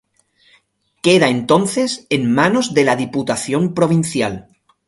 Queda 1.05 1.27
entonces 1.29 2.07
en 2.09 2.33
manos 2.33 2.73
de 2.73 2.85
la 2.85 2.95
Diputación 2.95 3.75
Provincial. 3.75 4.47